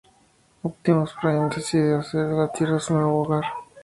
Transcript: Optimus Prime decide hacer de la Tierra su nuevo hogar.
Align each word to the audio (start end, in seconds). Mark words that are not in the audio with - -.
Optimus 0.63 1.11
Prime 1.21 1.49
decide 1.55 1.93
hacer 1.95 2.25
de 2.25 2.33
la 2.35 2.51
Tierra 2.51 2.79
su 2.79 2.95
nuevo 2.95 3.21
hogar. 3.23 3.43